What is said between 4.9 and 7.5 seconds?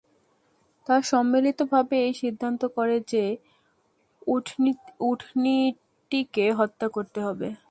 উটনীটিকে হত্যা করতে হবে।